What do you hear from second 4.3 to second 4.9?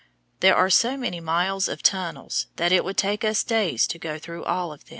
them all.